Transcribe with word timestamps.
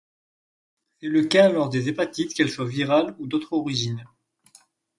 C'est 0.97 1.09
le 1.09 1.25
cas 1.25 1.49
lors 1.49 1.69
des 1.69 1.87
hépatites, 1.87 2.33
qu'elles 2.33 2.49
soient 2.49 2.65
virales 2.67 3.15
ou 3.19 3.27
d'autres 3.27 3.53
origines. 3.53 4.03